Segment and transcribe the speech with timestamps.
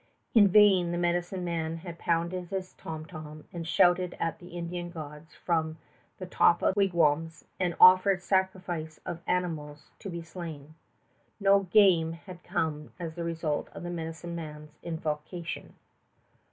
[0.33, 4.89] In vain the medicine man had pounded his tom tom and shouted at the Indian
[4.89, 5.77] gods from
[6.17, 10.73] the top of the wigwams and offered sacrifice of animals to be slain.
[11.39, 15.75] No game had come as the result of the medicine man's invocation.